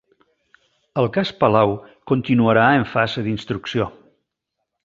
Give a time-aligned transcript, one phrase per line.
[1.01, 1.75] El cas Palau
[2.13, 3.91] continuarà en fase d'instrucció